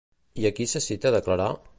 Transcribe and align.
I 0.43 0.47
a 0.49 0.51
qui 0.59 0.67
se 0.71 0.81
cita 0.85 1.11
a 1.11 1.15
declarar? 1.17 1.51